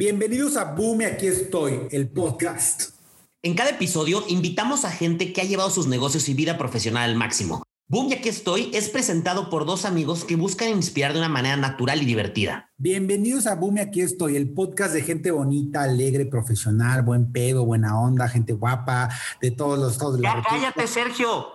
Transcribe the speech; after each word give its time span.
Bienvenidos 0.00 0.56
a 0.56 0.62
Boom 0.62 1.00
y 1.00 1.06
aquí 1.06 1.26
estoy, 1.26 1.88
el 1.90 2.08
podcast. 2.08 2.90
En 3.42 3.56
cada 3.56 3.70
episodio 3.70 4.22
invitamos 4.28 4.84
a 4.84 4.92
gente 4.92 5.32
que 5.32 5.40
ha 5.40 5.44
llevado 5.44 5.70
sus 5.70 5.88
negocios 5.88 6.28
y 6.28 6.34
vida 6.34 6.56
profesional 6.56 7.10
al 7.10 7.16
máximo. 7.16 7.64
Boom 7.88 8.06
y 8.10 8.12
aquí 8.14 8.28
estoy 8.28 8.70
es 8.72 8.90
presentado 8.90 9.50
por 9.50 9.66
dos 9.66 9.84
amigos 9.84 10.22
que 10.22 10.36
buscan 10.36 10.68
inspirar 10.68 11.14
de 11.14 11.18
una 11.18 11.28
manera 11.28 11.56
natural 11.56 12.00
y 12.00 12.06
divertida. 12.06 12.70
Bienvenidos 12.76 13.48
a 13.48 13.56
Boom 13.56 13.78
y 13.78 13.80
aquí 13.80 14.00
estoy, 14.00 14.36
el 14.36 14.54
podcast 14.54 14.94
de 14.94 15.02
gente 15.02 15.32
bonita, 15.32 15.82
alegre, 15.82 16.26
profesional, 16.26 17.02
buen 17.02 17.32
pedo, 17.32 17.64
buena 17.64 18.00
onda, 18.00 18.28
gente 18.28 18.52
guapa, 18.52 19.08
de 19.40 19.50
todos 19.50 19.80
los 19.80 20.20
la 20.20 20.36
Ya 20.36 20.42
cállate, 20.48 20.86
Sergio. 20.86 21.48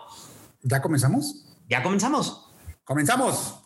¿Ya 0.64 0.82
comenzamos? 0.82 1.46
Ya 1.70 1.82
comenzamos. 1.82 2.50
¡Comenzamos! 2.84 3.64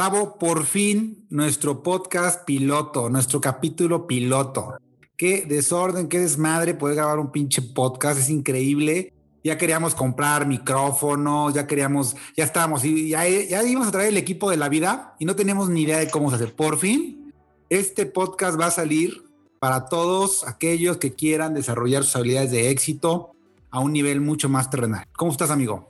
Tavo, 0.00 0.38
por 0.38 0.64
fin 0.64 1.26
nuestro 1.28 1.82
podcast 1.82 2.46
piloto, 2.46 3.10
nuestro 3.10 3.38
capítulo 3.38 4.06
piloto. 4.06 4.78
Qué 5.14 5.44
desorden, 5.44 6.08
qué 6.08 6.20
desmadre 6.20 6.72
poder 6.72 6.96
grabar 6.96 7.18
un 7.18 7.30
pinche 7.30 7.60
podcast, 7.60 8.18
es 8.18 8.30
increíble. 8.30 9.12
Ya 9.44 9.58
queríamos 9.58 9.94
comprar 9.94 10.46
micrófonos, 10.46 11.52
ya 11.52 11.66
queríamos, 11.66 12.16
ya 12.34 12.44
estábamos, 12.44 12.82
ya, 12.82 13.28
ya 13.28 13.62
íbamos 13.62 13.88
a 13.88 13.92
traer 13.92 14.08
el 14.08 14.16
equipo 14.16 14.48
de 14.48 14.56
la 14.56 14.70
vida 14.70 15.16
y 15.18 15.26
no 15.26 15.36
teníamos 15.36 15.68
ni 15.68 15.82
idea 15.82 15.98
de 15.98 16.08
cómo 16.08 16.30
se 16.30 16.36
hace. 16.36 16.46
Por 16.46 16.78
fin, 16.78 17.34
este 17.68 18.06
podcast 18.06 18.58
va 18.58 18.68
a 18.68 18.70
salir 18.70 19.22
para 19.58 19.84
todos 19.84 20.48
aquellos 20.48 20.96
que 20.96 21.12
quieran 21.12 21.52
desarrollar 21.52 22.04
sus 22.04 22.16
habilidades 22.16 22.52
de 22.52 22.70
éxito 22.70 23.32
a 23.70 23.80
un 23.80 23.92
nivel 23.92 24.22
mucho 24.22 24.48
más 24.48 24.70
terrenal. 24.70 25.04
¿Cómo 25.12 25.30
estás, 25.30 25.50
amigo? 25.50 25.89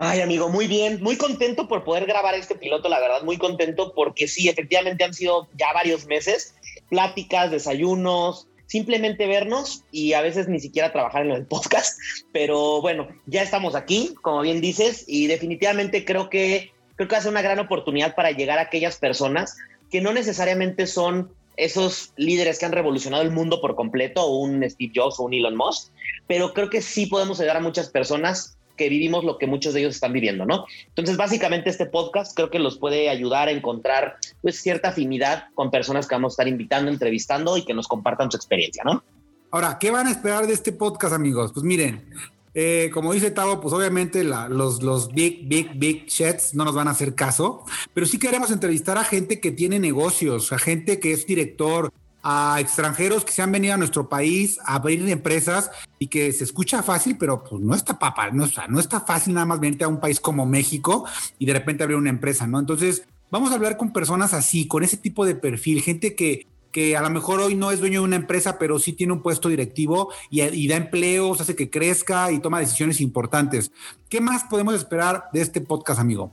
Ay, 0.00 0.20
amigo, 0.20 0.48
muy 0.48 0.68
bien, 0.68 1.02
muy 1.02 1.16
contento 1.16 1.66
por 1.66 1.82
poder 1.82 2.06
grabar 2.06 2.36
este 2.36 2.54
piloto, 2.54 2.88
la 2.88 3.00
verdad, 3.00 3.22
muy 3.22 3.36
contento 3.36 3.92
porque 3.94 4.28
sí, 4.28 4.48
efectivamente 4.48 5.02
han 5.02 5.12
sido 5.12 5.48
ya 5.56 5.72
varios 5.72 6.06
meses, 6.06 6.54
pláticas, 6.88 7.50
desayunos, 7.50 8.46
simplemente 8.66 9.26
vernos 9.26 9.82
y 9.90 10.12
a 10.12 10.20
veces 10.20 10.46
ni 10.46 10.60
siquiera 10.60 10.92
trabajar 10.92 11.26
en 11.26 11.32
el 11.32 11.46
podcast, 11.48 11.98
pero 12.32 12.80
bueno, 12.80 13.08
ya 13.26 13.42
estamos 13.42 13.74
aquí, 13.74 14.14
como 14.22 14.42
bien 14.42 14.60
dices, 14.60 15.04
y 15.08 15.26
definitivamente 15.26 16.04
creo 16.04 16.30
que 16.30 16.70
creo 16.94 17.08
que 17.08 17.14
va 17.14 17.18
a 17.18 17.22
ser 17.22 17.32
una 17.32 17.42
gran 17.42 17.58
oportunidad 17.58 18.14
para 18.14 18.30
llegar 18.30 18.58
a 18.58 18.62
aquellas 18.62 18.98
personas 18.98 19.56
que 19.90 20.00
no 20.00 20.12
necesariamente 20.12 20.86
son 20.86 21.32
esos 21.56 22.12
líderes 22.16 22.60
que 22.60 22.66
han 22.66 22.72
revolucionado 22.72 23.24
el 23.24 23.32
mundo 23.32 23.60
por 23.60 23.74
completo, 23.74 24.28
un 24.28 24.62
Steve 24.70 24.92
Jobs 24.94 25.18
o 25.18 25.24
un 25.24 25.34
Elon 25.34 25.56
Musk, 25.56 25.92
pero 26.28 26.54
creo 26.54 26.70
que 26.70 26.82
sí 26.82 27.06
podemos 27.06 27.40
ayudar 27.40 27.56
a 27.56 27.60
muchas 27.60 27.88
personas 27.88 28.58
que 28.78 28.88
vivimos 28.88 29.24
lo 29.24 29.36
que 29.36 29.46
muchos 29.46 29.74
de 29.74 29.80
ellos 29.80 29.96
están 29.96 30.14
viviendo, 30.14 30.46
¿no? 30.46 30.64
Entonces, 30.86 31.18
básicamente 31.18 31.68
este 31.68 31.84
podcast 31.84 32.34
creo 32.34 32.48
que 32.48 32.58
los 32.58 32.78
puede 32.78 33.10
ayudar 33.10 33.48
a 33.48 33.50
encontrar 33.50 34.16
pues 34.40 34.62
cierta 34.62 34.88
afinidad 34.88 35.48
con 35.54 35.70
personas 35.70 36.06
que 36.06 36.14
vamos 36.14 36.32
a 36.32 36.34
estar 36.34 36.48
invitando, 36.48 36.90
entrevistando 36.90 37.58
y 37.58 37.66
que 37.66 37.74
nos 37.74 37.86
compartan 37.86 38.30
su 38.30 38.38
experiencia, 38.38 38.82
¿no? 38.84 39.02
Ahora, 39.50 39.78
¿qué 39.78 39.90
van 39.90 40.06
a 40.06 40.10
esperar 40.10 40.46
de 40.46 40.54
este 40.54 40.72
podcast, 40.72 41.12
amigos? 41.12 41.52
Pues 41.52 41.64
miren, 41.64 42.08
eh, 42.54 42.90
como 42.92 43.12
dice 43.12 43.30
Tavo, 43.30 43.60
pues 43.60 43.72
obviamente 43.74 44.24
los, 44.24 44.82
los 44.82 45.12
big, 45.12 45.46
big, 45.46 45.78
big 45.78 46.06
chats 46.06 46.54
no 46.54 46.64
nos 46.64 46.74
van 46.74 46.88
a 46.88 46.92
hacer 46.92 47.14
caso, 47.14 47.64
pero 47.94 48.06
sí 48.06 48.18
queremos 48.18 48.50
entrevistar 48.50 48.98
a 48.98 49.04
gente 49.04 49.40
que 49.40 49.52
tiene 49.52 49.78
negocios, 49.78 50.52
a 50.52 50.58
gente 50.58 51.00
que 51.00 51.12
es 51.12 51.26
director, 51.26 51.92
a 52.22 52.58
extranjeros 52.60 53.24
que 53.24 53.32
se 53.32 53.42
han 53.42 53.52
venido 53.52 53.74
a 53.74 53.76
nuestro 53.76 54.08
país 54.08 54.58
a 54.64 54.74
abrir 54.76 55.08
empresas 55.08 55.70
y 55.98 56.08
que 56.08 56.32
se 56.32 56.44
escucha 56.44 56.82
fácil, 56.82 57.16
pero 57.18 57.44
pues 57.44 57.62
no 57.62 57.74
está 57.74 57.98
papá, 57.98 58.30
no, 58.30 58.46
no 58.68 58.80
está 58.80 59.00
fácil 59.00 59.34
nada 59.34 59.46
más 59.46 59.60
venirte 59.60 59.84
a 59.84 59.88
un 59.88 60.00
país 60.00 60.20
como 60.20 60.46
México 60.46 61.06
y 61.38 61.46
de 61.46 61.52
repente 61.52 61.82
abrir 61.82 61.96
una 61.96 62.10
empresa, 62.10 62.46
¿no? 62.46 62.58
Entonces, 62.58 63.04
vamos 63.30 63.52
a 63.52 63.54
hablar 63.54 63.76
con 63.76 63.92
personas 63.92 64.34
así, 64.34 64.66
con 64.66 64.82
ese 64.82 64.96
tipo 64.96 65.24
de 65.24 65.34
perfil, 65.34 65.82
gente 65.82 66.14
que, 66.14 66.46
que 66.72 66.96
a 66.96 67.02
lo 67.02 67.10
mejor 67.10 67.40
hoy 67.40 67.54
no 67.54 67.70
es 67.70 67.80
dueño 67.80 68.00
de 68.00 68.06
una 68.06 68.16
empresa, 68.16 68.58
pero 68.58 68.78
sí 68.78 68.92
tiene 68.92 69.12
un 69.12 69.22
puesto 69.22 69.48
directivo 69.48 70.12
y 70.30 70.68
da 70.68 70.76
empleos, 70.76 71.40
hace 71.40 71.56
que 71.56 71.70
crezca 71.70 72.32
y 72.32 72.40
toma 72.40 72.60
decisiones 72.60 73.00
importantes. 73.00 73.70
¿Qué 74.08 74.20
más 74.20 74.44
podemos 74.44 74.74
esperar 74.74 75.24
de 75.32 75.40
este 75.40 75.60
podcast, 75.60 76.00
amigo? 76.00 76.32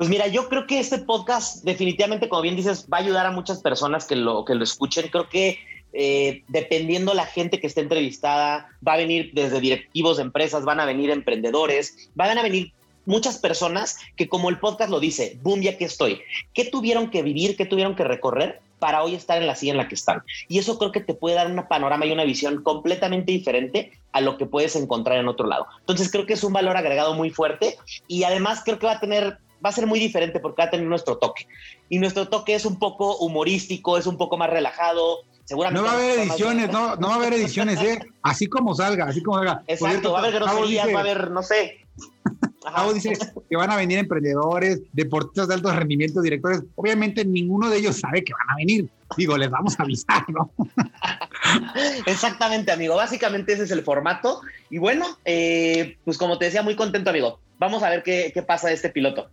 Pues 0.00 0.08
mira, 0.08 0.28
yo 0.28 0.48
creo 0.48 0.66
que 0.66 0.80
este 0.80 0.96
podcast 0.96 1.62
definitivamente, 1.62 2.30
como 2.30 2.40
bien 2.40 2.56
dices, 2.56 2.86
va 2.90 2.96
a 2.96 3.00
ayudar 3.02 3.26
a 3.26 3.32
muchas 3.32 3.60
personas 3.60 4.06
que 4.06 4.16
lo, 4.16 4.46
que 4.46 4.54
lo 4.54 4.64
escuchen. 4.64 5.08
Creo 5.08 5.28
que 5.28 5.58
eh, 5.92 6.42
dependiendo 6.48 7.12
la 7.12 7.26
gente 7.26 7.60
que 7.60 7.66
esté 7.66 7.82
entrevistada, 7.82 8.70
va 8.86 8.94
a 8.94 8.96
venir 8.96 9.32
desde 9.34 9.60
directivos 9.60 10.16
de 10.16 10.22
empresas, 10.22 10.64
van 10.64 10.80
a 10.80 10.86
venir 10.86 11.10
emprendedores, 11.10 12.08
van 12.14 12.38
a 12.38 12.42
venir 12.42 12.72
muchas 13.04 13.36
personas 13.36 13.98
que 14.16 14.26
como 14.26 14.48
el 14.48 14.58
podcast 14.58 14.90
lo 14.90 15.00
dice, 15.00 15.38
boom, 15.42 15.60
ya 15.60 15.76
que 15.76 15.84
estoy, 15.84 16.22
¿qué 16.54 16.64
tuvieron 16.64 17.10
que 17.10 17.22
vivir, 17.22 17.54
qué 17.54 17.66
tuvieron 17.66 17.94
que 17.94 18.04
recorrer 18.04 18.62
para 18.78 19.02
hoy 19.02 19.14
estar 19.14 19.36
en 19.36 19.46
la 19.46 19.54
silla 19.54 19.72
en 19.72 19.78
la 19.78 19.88
que 19.88 19.96
están? 19.96 20.22
Y 20.48 20.60
eso 20.60 20.78
creo 20.78 20.92
que 20.92 21.00
te 21.00 21.12
puede 21.12 21.34
dar 21.34 21.48
un 21.50 21.62
panorama 21.68 22.06
y 22.06 22.12
una 22.12 22.24
visión 22.24 22.62
completamente 22.62 23.32
diferente 23.32 23.92
a 24.12 24.22
lo 24.22 24.38
que 24.38 24.46
puedes 24.46 24.76
encontrar 24.76 25.18
en 25.18 25.28
otro 25.28 25.46
lado. 25.46 25.66
Entonces 25.80 26.10
creo 26.10 26.24
que 26.24 26.32
es 26.32 26.42
un 26.42 26.54
valor 26.54 26.78
agregado 26.78 27.12
muy 27.12 27.28
fuerte 27.28 27.76
y 28.08 28.22
además 28.22 28.62
creo 28.64 28.78
que 28.78 28.86
va 28.86 28.92
a 28.92 29.00
tener 29.00 29.36
va 29.64 29.70
a 29.70 29.72
ser 29.72 29.86
muy 29.86 29.98
diferente 29.98 30.40
porque 30.40 30.62
va 30.62 30.68
a 30.68 30.70
tener 30.70 30.86
nuestro 30.86 31.18
toque. 31.18 31.46
Y 31.88 31.98
nuestro 31.98 32.28
toque 32.28 32.54
es 32.54 32.64
un 32.64 32.78
poco 32.78 33.16
humorístico, 33.18 33.98
es 33.98 34.06
un 34.06 34.16
poco 34.16 34.36
más 34.36 34.50
relajado. 34.50 35.18
Seguramente 35.44 35.82
no 35.82 35.86
va 35.86 35.92
a 35.92 36.00
haber 36.00 36.20
ediciones, 36.20 36.70
no, 36.70 36.96
no 36.96 37.08
va 37.08 37.14
a 37.14 37.16
haber 37.16 37.34
ediciones, 37.34 37.80
¿eh? 37.82 38.00
Así 38.22 38.46
como 38.46 38.74
salga, 38.74 39.06
así 39.06 39.22
como 39.22 39.38
salga. 39.38 39.64
Exacto, 39.66 40.12
va 40.12 40.18
a 40.18 40.22
haber 40.22 40.34
groserías, 40.34 40.88
va 40.94 40.98
a 40.98 41.00
haber, 41.00 41.30
no 41.30 41.42
sé. 41.42 41.86
Ajá. 42.64 42.92
dice 42.92 43.16
que 43.48 43.56
van 43.56 43.70
a 43.70 43.76
venir 43.76 43.98
emprendedores, 43.98 44.82
deportistas 44.92 45.48
de 45.48 45.54
alto 45.54 45.72
rendimiento, 45.72 46.20
directores. 46.20 46.62
Obviamente 46.74 47.24
ninguno 47.24 47.70
de 47.70 47.78
ellos 47.78 47.98
sabe 47.98 48.22
que 48.22 48.32
van 48.32 48.50
a 48.50 48.56
venir. 48.56 48.90
Digo, 49.16 49.36
les 49.36 49.50
vamos 49.50 49.80
a 49.80 49.82
avisar, 49.82 50.24
¿no? 50.28 50.52
Exactamente, 52.06 52.70
amigo. 52.70 52.94
Básicamente 52.96 53.54
ese 53.54 53.64
es 53.64 53.70
el 53.70 53.82
formato. 53.82 54.42
Y 54.68 54.78
bueno, 54.78 55.18
eh, 55.24 55.96
pues 56.04 56.18
como 56.18 56.38
te 56.38 56.44
decía, 56.44 56.62
muy 56.62 56.76
contento, 56.76 57.10
amigo. 57.10 57.40
Vamos 57.58 57.82
a 57.82 57.90
ver 57.90 58.02
qué, 58.02 58.30
qué 58.32 58.42
pasa 58.42 58.68
de 58.68 58.74
este 58.74 58.90
piloto. 58.90 59.30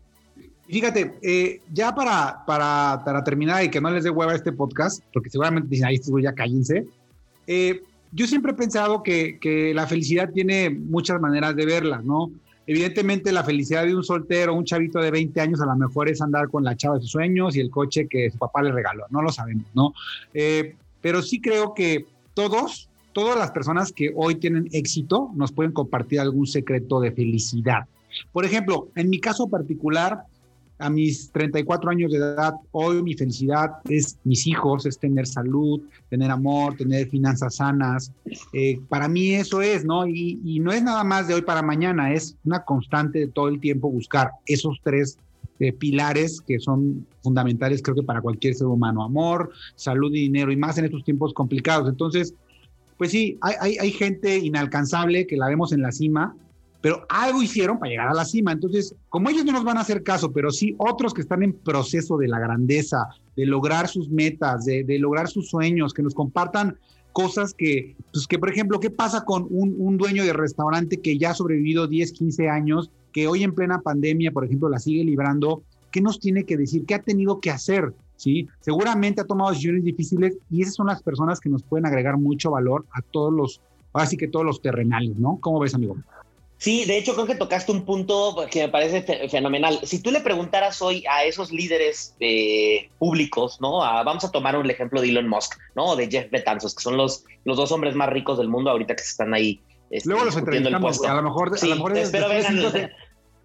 Fíjate, 0.67 1.17
eh, 1.21 1.61
ya 1.71 1.95
para, 1.95 2.43
para, 2.45 3.01
para, 3.05 3.23
terminar 3.23 3.63
y 3.63 3.69
que 3.69 3.79
no 3.79 3.89
les 3.89 4.03
dé 4.03 4.09
hueva 4.09 4.35
este 4.35 4.51
podcast, 4.51 5.01
porque 5.13 5.29
seguramente 5.29 5.69
dicen, 5.69 5.85
ahí 5.87 5.95
estuvo 5.95 6.19
ya 6.19 6.33
cállense. 6.33 6.85
Eh, 7.47 7.81
yo 8.11 8.27
siempre 8.27 8.51
he 8.51 8.55
pensado 8.55 9.01
que, 9.01 9.37
que, 9.39 9.73
la 9.73 9.87
felicidad 9.87 10.29
tiene 10.31 10.69
muchas 10.69 11.21
maneras 11.21 11.55
de 11.55 11.65
verla, 11.65 12.01
¿no? 12.03 12.31
Evidentemente, 12.65 13.31
la 13.31 13.45
felicidad 13.45 13.85
de 13.85 13.95
un 13.95 14.03
soltero, 14.03 14.53
un 14.53 14.65
chavito 14.65 14.99
de 14.99 15.09
20 15.09 15.39
años, 15.39 15.61
a 15.61 15.65
lo 15.65 15.75
mejor 15.77 16.09
es 16.09 16.21
andar 16.21 16.49
con 16.49 16.65
la 16.65 16.75
chava 16.75 16.95
de 16.95 17.01
sus 17.01 17.11
sueños 17.11 17.55
y 17.55 17.61
el 17.61 17.69
coche 17.69 18.07
que 18.09 18.29
su 18.29 18.37
papá 18.37 18.61
le 18.61 18.73
regaló, 18.73 19.05
no 19.09 19.21
lo 19.21 19.31
sabemos, 19.31 19.65
¿no? 19.73 19.93
Eh, 20.33 20.75
pero 20.99 21.21
sí 21.21 21.39
creo 21.39 21.73
que 21.73 22.05
todos, 22.33 22.89
todas 23.13 23.37
las 23.37 23.51
personas 23.51 23.93
que 23.93 24.11
hoy 24.13 24.35
tienen 24.35 24.67
éxito, 24.73 25.31
nos 25.33 25.53
pueden 25.53 25.71
compartir 25.71 26.19
algún 26.19 26.45
secreto 26.45 26.99
de 26.99 27.13
felicidad. 27.13 27.85
Por 28.33 28.43
ejemplo, 28.43 28.89
en 28.95 29.09
mi 29.09 29.19
caso 29.19 29.47
particular, 29.47 30.23
a 30.79 30.89
mis 30.89 31.31
34 31.31 31.89
años 31.89 32.11
de 32.11 32.17
edad, 32.17 32.53
hoy 32.71 33.01
mi 33.01 33.15
felicidad 33.15 33.71
es 33.89 34.17
mis 34.23 34.45
hijos, 34.45 34.85
es 34.85 34.99
tener 34.99 35.25
salud, 35.25 35.81
tener 36.09 36.29
amor, 36.29 36.75
tener 36.75 37.09
finanzas 37.09 37.55
sanas. 37.55 38.11
Eh, 38.53 38.79
para 38.87 39.07
mí 39.07 39.33
eso 39.33 39.61
es, 39.61 39.85
¿no? 39.85 40.07
Y, 40.07 40.59
no 40.59 40.71
es 40.71 40.83
nada 40.83 41.03
más 41.03 41.27
de 41.27 41.33
hoy 41.33 41.41
para 41.41 41.61
mañana, 41.61 42.13
es 42.13 42.35
una 42.43 42.63
constante 42.63 43.19
de 43.19 43.27
todo 43.27 43.47
el 43.47 43.59
tiempo 43.59 43.89
buscar 43.89 44.31
esos 44.45 44.79
tres 44.83 45.17
eh, 45.59 45.71
pilares 45.71 46.41
que 46.41 46.59
son 46.59 47.05
fundamentales, 47.23 47.81
creo 47.81 47.95
que 47.95 48.03
para 48.03 48.21
cualquier 48.21 48.53
ser 48.53 48.67
humano, 48.67 49.03
amor, 49.03 49.51
salud 49.75 50.11
y 50.13 50.21
dinero, 50.21 50.51
y 50.51 50.57
más 50.57 50.77
en 50.77 50.85
estos 50.85 51.03
tiempos 51.03 51.33
complicados. 51.33 51.89
Entonces, 51.89 52.33
pues 52.97 53.11
sí, 53.11 53.37
hay, 53.41 53.77
hay 53.77 53.91
gente 53.91 54.37
inalcanzable 54.37 55.27
que 55.27 55.37
la 55.37 55.47
vemos 55.47 55.71
en 55.71 55.81
la 55.81 55.91
cima, 55.91 56.35
pero 56.81 57.05
algo 57.09 57.41
hicieron 57.41 57.79
para 57.79 57.89
llegar 57.89 58.07
a 58.09 58.13
la 58.13 58.25
cima. 58.25 58.51
Entonces, 58.51 58.95
como 59.09 59.29
ellos 59.29 59.45
no 59.45 59.51
nos 59.51 59.63
van 59.63 59.77
a 59.77 59.81
hacer 59.81 60.03
caso, 60.03 60.31
pero 60.31 60.51
sí 60.51 60.75
otros 60.77 61.13
que 61.13 61.21
están 61.21 61.43
en 61.43 61.53
proceso 61.53 62.17
de 62.17 62.27
la 62.27 62.39
grandeza, 62.39 63.07
de 63.35 63.45
lograr 63.45 63.87
sus 63.87 64.09
metas, 64.09 64.65
de, 64.65 64.85
lograr 64.99 65.27
sus 65.27 65.49
sueños, 65.49 65.93
que 65.93 66.03
nos 66.03 66.13
compartan 66.13 66.77
cosas 67.13 67.53
que, 67.53 67.95
pues 68.13 68.27
que 68.27 68.37
por 68.37 68.49
ejemplo, 68.49 68.79
¿qué 68.79 68.89
pasa 68.89 69.25
con 69.25 69.47
un, 69.49 69.97
dueño 69.97 70.23
de 70.23 70.33
restaurante 70.33 70.97
que 71.01 71.17
ya 71.17 71.31
ha 71.31 71.33
sobrevivido 71.33 71.87
10, 71.87 72.11
15 72.13 72.49
años, 72.49 72.91
que 73.11 73.27
hoy 73.27 73.43
en 73.43 73.55
plena 73.55 73.81
pandemia, 73.81 74.31
por 74.31 74.45
ejemplo, 74.45 74.69
la 74.69 74.79
sigue 74.79 75.03
librando? 75.03 75.63
¿Qué 75.91 76.01
nos 76.01 76.19
tiene 76.19 76.43
que 76.43 76.57
decir? 76.57 76.85
¿Qué 76.85 76.93
ha 76.93 77.01
tenido 77.01 77.39
que 77.39 77.49
hacer? 77.49 77.93
¿Sí? 78.17 78.47
Seguramente 78.59 79.21
ha 79.21 79.25
tomado 79.25 79.51
decisiones 79.51 79.83
difíciles 79.83 80.37
y 80.49 80.61
esas 80.61 80.75
son 80.75 80.87
las 80.87 81.03
personas 81.03 81.39
que 81.39 81.49
nos 81.49 81.63
pueden 81.63 81.85
agregar 81.85 82.17
mucho 82.17 82.51
valor 82.51 82.85
a 82.91 83.01
todos 83.01 83.31
los, 83.31 83.61
así 83.93 84.17
que 84.17 84.27
todos 84.27 84.45
los 84.45 84.61
terrenales, 84.61 85.19
¿no? 85.19 85.37
¿Cómo 85.39 85.59
ves, 85.59 85.75
amigo? 85.75 85.97
Sí, 86.57 86.85
de 86.85 86.97
hecho 86.97 87.13
creo 87.13 87.27
que 87.27 87.35
tocaste 87.35 87.71
un 87.71 87.85
punto 87.85 88.47
que 88.49 88.61
me 88.61 88.69
parece 88.69 89.29
fenomenal. 89.29 89.79
Si 89.83 90.01
tú 90.01 90.09
le 90.09 90.21
preguntaras 90.21 90.81
hoy 90.81 91.03
a 91.09 91.23
esos 91.23 91.51
líderes 91.51 92.15
eh, 92.19 92.89
públicos, 92.97 93.59
¿no? 93.61 93.77
vamos 93.77 94.25
a 94.25 94.31
tomar 94.31 94.57
un 94.57 94.69
ejemplo 94.69 94.99
de 95.01 95.09
Elon 95.09 95.27
Musk, 95.29 95.55
¿no? 95.75 95.95
De 95.95 96.09
Jeff 96.09 96.31
Bezos, 96.31 96.73
que 96.73 96.81
son 96.81 96.97
los, 96.97 97.25
los 97.45 97.57
dos 97.57 97.71
hombres 97.71 97.93
más 97.95 98.09
ricos 98.09 98.39
del 98.39 98.49
mundo 98.49 98.71
ahorita 98.71 98.95
que 98.95 99.03
se 99.03 99.09
están 99.11 99.35
ahí. 99.35 99.61
Este, 99.91 100.09
Luego 100.09 100.25
los 100.25 100.35
entrevistamos, 100.35 101.03
a 101.03 101.13
lo 101.13 101.23
mejor, 101.23 101.57
sí, 101.57 101.67
a 101.67 101.69
lo 101.69 101.75
mejor 101.75 101.97
espero 101.97 102.27
vengan. 102.27 102.91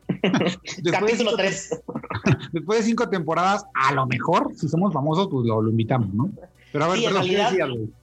Capítulo 0.90 1.36
3. 1.36 1.82
Después 2.52 2.78
de 2.80 2.84
cinco 2.84 3.08
temporadas, 3.08 3.64
a 3.74 3.92
lo 3.92 4.06
mejor, 4.06 4.52
si 4.56 4.68
somos 4.68 4.92
famosos, 4.92 5.28
pues 5.30 5.46
lo, 5.46 5.60
lo 5.60 5.70
invitamos, 5.70 6.12
¿no? 6.14 6.30
Pero 6.72 6.84
a 6.84 6.88
ver, 6.88 7.04
en, 7.04 7.12
realidad, 7.12 7.52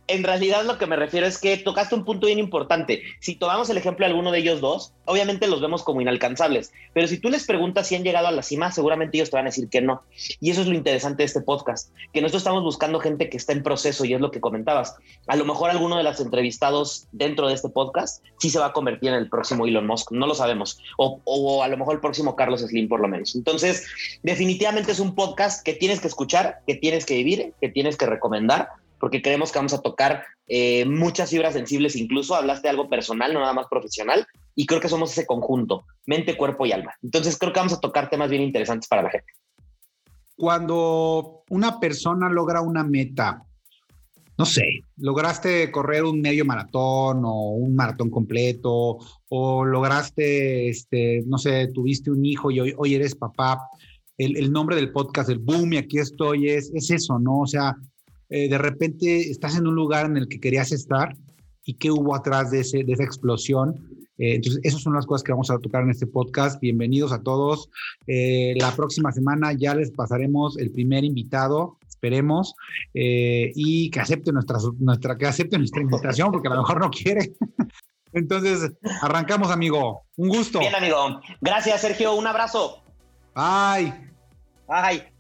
en 0.10 0.24
realidad 0.24 0.66
lo 0.66 0.78
que 0.78 0.88
me 0.88 0.96
refiero 0.96 1.28
es 1.28 1.38
que 1.38 1.56
tocaste 1.58 1.96
un 1.96 2.04
punto 2.04 2.26
bien 2.28 2.40
importante. 2.40 3.04
Si 3.20 3.36
tomamos 3.36 3.70
el 3.70 3.78
ejemplo 3.78 4.06
de 4.06 4.12
alguno 4.12 4.32
de 4.32 4.40
ellos 4.40 4.60
dos, 4.60 4.94
obviamente 5.06 5.48
los 5.48 5.62
vemos 5.62 5.84
como 5.84 6.02
inalcanzables, 6.02 6.72
pero 6.94 7.08
si 7.08 7.20
tú 7.20 7.30
les 7.30 7.46
preguntas 7.46 7.88
si 7.88 7.96
han 7.96 8.04
llegado 8.04 8.28
a 8.28 8.32
la 8.32 8.42
cima, 8.42 8.72
seguramente 8.72 9.18
ellos 9.18 9.30
te 9.30 9.38
van 9.38 9.46
a 9.46 9.50
decir 9.50 9.70
que 9.70 9.82
no. 9.82 10.02
Y 10.42 10.50
eso 10.50 10.62
es 10.62 10.68
lo 10.68 10.74
interesante 10.74 11.22
de 11.24 11.26
este 11.26 11.42
podcast, 11.42 11.94
que 12.12 12.22
nosotros 12.22 12.42
estamos 12.42 12.64
buscando 12.64 13.00
gente 13.00 13.30
que 13.30 13.38
está 13.38 13.54
en 13.54 13.64
proceso 13.64 14.04
y 14.04 14.14
es 14.14 14.22
lo 14.22 14.32
que 14.32 14.42
comentabas. 14.42 14.96
A 15.28 15.36
lo 15.36 15.46
mejor 15.46 15.70
alguno 15.70 15.98
de 15.98 16.04
los 16.04 16.20
entrevistados 16.20 17.08
dentro 17.12 17.48
de 17.48 17.54
este 17.54 17.70
podcast 17.70 18.24
sí 18.40 18.50
se 18.50 18.60
va 18.60 18.68
a 18.68 18.74
convertir 18.74 19.10
en 19.10 19.16
el 19.16 19.30
próximo 19.30 19.68
Elon 19.68 19.86
Musk, 19.86 20.12
no 20.12 20.26
lo 20.26 20.34
sabemos, 20.34 20.82
o, 20.98 21.22
o 21.24 21.64
a 21.64 21.68
lo 21.68 21.78
mejor 21.78 21.96
el 21.96 22.02
próximo 22.02 22.36
Carlos 22.36 22.62
Slim 22.62 22.90
por 22.90 23.00
lo 23.00 23.08
menos. 23.08 23.36
Entonces, 23.36 23.86
definitivamente 24.24 24.92
es 24.92 25.00
un 25.00 25.14
podcast 25.14 25.64
que 25.64 25.74
tienes 25.74 26.00
que 26.00 26.08
escuchar, 26.08 26.62
que 26.66 26.76
tienes 26.76 27.06
que 27.06 27.16
vivir, 27.16 27.54
que 27.62 27.70
tienes 27.70 27.96
que 27.96 28.08
recomendar 28.08 28.70
porque 29.00 29.22
creemos 29.22 29.52
que 29.52 29.60
vamos 29.60 29.74
a 29.74 29.82
tocar 29.82 30.24
eh, 30.48 30.86
muchas 30.86 31.30
fibras 31.30 31.54
sensibles, 31.54 31.96
incluso 31.96 32.36
hablaste 32.36 32.68
de 32.68 32.72
algo 32.72 32.90
personal, 32.90 33.34
no 33.34 33.40
nada 33.40 33.54
más 33.54 33.68
profesional, 33.68 34.28
y 34.56 34.66
creo 34.66 34.82
que 34.82 34.90
somos 34.90 35.12
ese 35.12 35.26
conjunto, 35.26 35.86
mente, 36.06 36.36
cuerpo 36.36 36.66
y 36.66 36.72
alma. 36.72 36.94
Entonces 37.02 37.38
creo 37.38 37.54
que 37.54 37.60
vamos 37.60 37.74
a 37.74 37.80
tocar 37.80 38.10
temas 38.10 38.30
bien 38.30 38.42
interesantes 38.42 38.88
para 38.88 39.04
la 39.04 39.10
gente. 39.10 39.32
Cuando 40.36 41.44
una 41.50 41.80
persona 41.80 42.30
logra 42.30 42.62
una 42.62 42.84
meta, 42.84 43.44
no 44.38 44.46
sé, 44.46 44.86
lograste 44.96 45.70
correr 45.70 46.06
un 46.06 46.22
medio 46.22 46.46
maratón 46.46 47.26
o 47.26 47.50
un 47.50 47.76
maratón 47.76 48.10
completo, 48.10 48.98
o 49.28 49.66
lograste, 49.66 50.70
este, 50.70 51.24
no 51.28 51.38
sé, 51.38 51.68
tuviste 51.74 52.10
un 52.10 52.26
hijo 52.26 52.50
y 52.50 52.62
hoy, 52.62 52.96
eres 52.96 53.16
papá, 53.16 53.60
el, 54.18 54.38
el, 54.38 54.52
nombre 54.52 54.78
del 54.78 54.94
podcast, 54.94 55.30
el 55.30 55.40
boom, 55.40 55.74
y 55.74 55.78
aquí 55.78 56.00
estoy, 56.00 56.50
es, 56.50 56.72
es 56.74 56.90
eso, 56.90 57.20
¿no? 57.20 57.42
O 57.42 57.48
sea, 57.48 57.76
eh, 58.30 58.48
de 58.48 58.58
repente 58.58 59.30
estás 59.30 59.58
en 59.58 59.68
un 59.68 59.76
lugar 59.76 60.06
en 60.06 60.18
el 60.18 60.28
que 60.28 60.40
querías 60.40 60.72
estar 60.72 61.16
y 61.64 61.76
qué 61.76 61.92
hubo 61.92 62.16
atrás 62.16 62.52
de, 62.52 62.62
ese, 62.62 62.84
de 62.84 62.94
esa 62.94 63.04
explosión. 63.04 63.76
Eh, 64.18 64.36
entonces, 64.36 64.62
esas 64.64 64.82
son 64.82 64.94
las 64.94 65.06
cosas 65.06 65.24
que 65.24 65.32
vamos 65.32 65.50
a 65.50 65.58
tocar 65.60 65.84
en 65.84 65.92
este 65.92 66.08
podcast. 66.08 66.60
Bienvenidos 66.62 67.12
a 67.12 67.22
todos. 67.22 67.70
Eh, 68.08 68.54
la 68.60 68.76
próxima 68.76 69.12
semana 69.12 69.54
ya 69.54 69.74
les 69.76 69.92
pasaremos 69.92 70.58
el 70.58 70.72
primer 70.72 71.04
invitado, 71.04 71.78
esperemos, 71.88 72.54
y 72.94 73.90
que 73.90 74.00
acepte 74.00 74.32
nuestra, 74.32 74.58
nuestra, 74.80 75.18
que 75.18 75.26
acepte 75.26 75.58
nuestra 75.58 75.82
invitación, 75.82 76.32
porque 76.32 76.48
a 76.48 76.52
lo 76.52 76.62
mejor 76.62 76.80
no 76.80 76.90
quiere. 76.90 77.34
Entonces, 78.14 78.72
arrancamos, 79.02 79.52
amigo. 79.52 80.04
Un 80.18 80.30
gusto. 80.30 80.60
Bien, 80.60 80.76
amigo. 80.76 81.22
Gracias, 81.42 81.82
Sergio. 81.82 82.16
Un 82.16 82.28
abrazo. 82.28 82.84
Bye. 83.36 83.94
Bye. 84.68 85.19